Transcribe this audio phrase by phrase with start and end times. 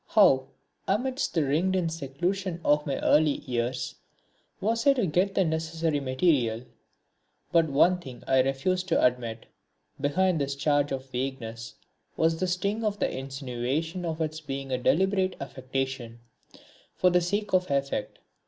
[0.07, 0.47] How,
[0.87, 3.93] amidst the ringed in seclusion of my early years,
[4.59, 6.63] was I to get the necessary material?
[7.51, 9.45] But one thing I refuse to admit.
[9.99, 11.75] Behind this charge of vagueness
[12.17, 16.21] was the sting of the insinuation of its being a deliberate affectation
[16.95, 18.17] for the sake of effect.